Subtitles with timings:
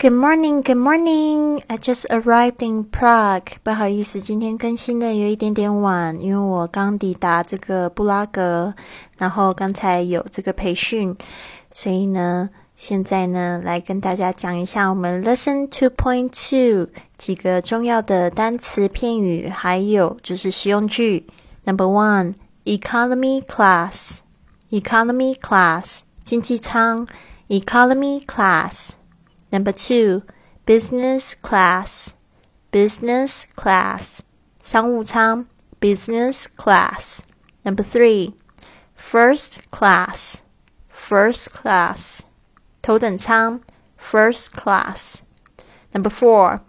[0.00, 1.60] Good morning, good morning.
[1.68, 3.56] I just arrived in Prague.
[3.64, 8.72] 不好意思，今天更新的有一点点晚，因为我刚抵达这个布拉格，
[9.16, 11.16] 然后刚才有这个培训，
[11.72, 21.26] 所以呢，现在呢，来跟大家讲一下我们 Lesson Two Point Two 几个重要的单词片语，还有就是实用句。
[21.64, 22.34] Number one,
[22.64, 24.18] economy class,
[24.70, 27.08] economy class 经济舱
[27.48, 28.90] ，economy class。
[29.50, 30.22] Number two,
[30.66, 32.14] business class,
[32.70, 34.20] business class,
[34.62, 35.46] 商务舱
[35.80, 37.22] business class.
[37.64, 38.34] Number three,
[38.94, 40.36] first class,
[40.90, 42.20] first class,
[42.82, 43.60] 头等舱
[43.98, 45.22] first class.
[45.92, 46.60] Number four,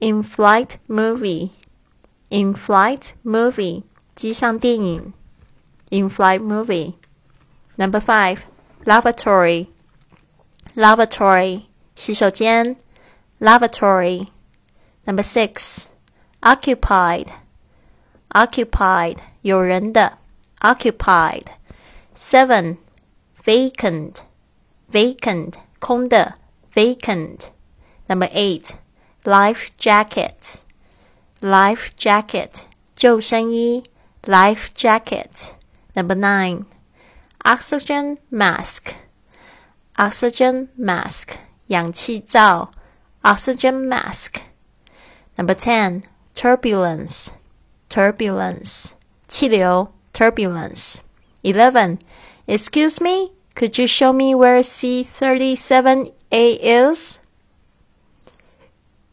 [0.00, 1.50] in-flight movie,
[2.28, 3.82] in-flight movie,
[4.14, 5.12] 机上电影
[5.90, 6.94] in-flight movie.
[7.76, 8.44] Number five,
[8.86, 9.70] lavatory,
[10.74, 11.69] lavatory.
[11.99, 12.75] 洗手间，
[13.39, 15.85] lavatory。Number six,
[16.41, 17.27] occupied,
[18.29, 20.17] occupied 有人的，
[20.59, 22.77] occupied。Seven,
[23.43, 24.15] vacant,
[24.91, 26.35] vacant 空的，
[26.73, 28.71] vacant。Number eight,
[29.23, 30.33] life jacket,
[31.39, 32.49] life jacket
[32.95, 33.83] 救生衣，
[34.23, 36.65] life jacket。Number nine,
[37.43, 38.93] oxygen mask,
[39.95, 41.35] oxygen mask
[41.69, 42.71] 氧气罩
[43.21, 44.41] oxygen mask.
[45.37, 46.03] Number 10,
[46.35, 47.27] turbulence,
[47.89, 48.91] turbulence,
[49.27, 50.95] 气流 turbulence.
[51.43, 51.99] 11,
[52.47, 56.11] excuse me, could you show me where C37A
[56.61, 57.19] is?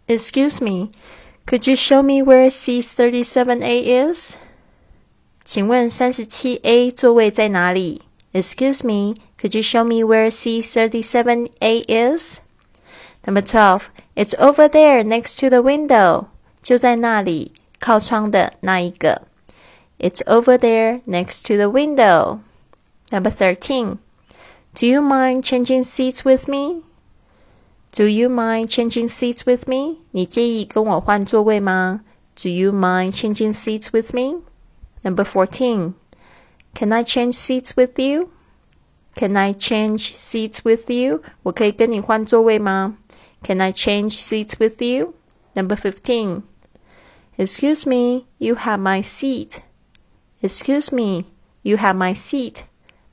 [0.08, 0.90] Excuse me,
[1.46, 4.36] could you show me where C37A is?
[5.44, 8.02] 请问三十七 A 座位在哪里？
[8.32, 12.40] Excuse me, could you show me where C37A is?
[13.26, 13.82] Number twelve,
[14.14, 16.26] it's over there next to the window.
[16.62, 19.22] 就在那里，靠窗的那一个。
[19.98, 22.40] It's over there next to the window.
[23.10, 23.98] Number thirteen,
[24.74, 26.82] do you mind changing seats with me?
[27.92, 29.98] Do you mind changing seats with me?
[30.12, 32.00] 你介意跟我换座位吗？
[32.34, 34.42] Do you mind changing seats with me?
[35.02, 35.92] Number fourteen,
[36.74, 38.30] can I change seats with you?
[39.14, 41.20] Can I change seats with you?
[41.42, 42.96] 我可以跟你换座位吗
[43.47, 45.13] ？can I change seats with you?
[45.55, 46.43] Number 15.
[47.37, 49.61] Excuse me, you have my seat.
[50.41, 51.25] Excuse me,
[51.61, 52.55] you have my seat.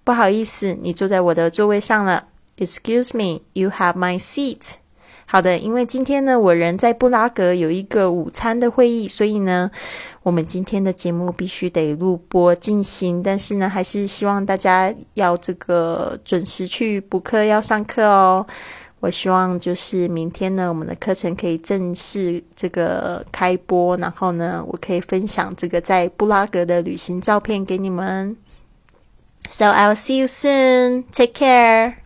[0.03, 2.25] 不好意思，你坐在我的座位上了。
[2.57, 4.61] Excuse me, you have my seat.
[5.27, 9.71] 好的，因为今天呢，我人在布拉格有一个午餐的会议，所以呢，
[10.23, 13.23] 我们今天的节目必须得录播进行。
[13.23, 18.47] 但是呢，还是希望大家要这个准时去补课，要上课哦。
[19.05, 28.35] 我希望就是明天呢，我们的课程可以正式这个开播，然后呢，我可以分享这个在布拉格的旅行照片给你们。
[29.51, 31.05] So I'll see you soon.
[31.13, 32.04] Take care.